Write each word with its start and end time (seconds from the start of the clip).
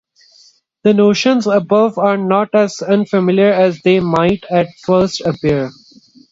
The 0.81 0.95
notions 0.95 1.45
above 1.45 1.99
are 1.99 2.17
not 2.17 2.55
as 2.55 2.81
unfamiliar 2.81 3.53
as 3.53 3.81
they 3.83 3.99
might 3.99 4.45
at 4.49 4.69
first 4.83 5.21
appear. 5.21 5.69